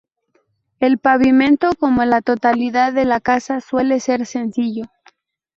[0.79, 4.85] El pavimento, como la totalidad de la casa, suele ser sencillo.